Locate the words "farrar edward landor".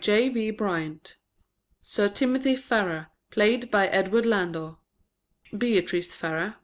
2.55-4.77